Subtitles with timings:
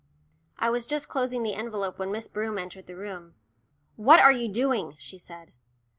[0.57, 3.35] I was just closing the envelope when Miss Broom entered the room.
[3.97, 5.53] "What are you doing?" she said.